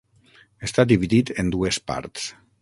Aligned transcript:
Està 0.67 0.85
dividit 0.93 1.31
en 1.45 1.53
dues 1.57 1.79
parts. 1.93 2.27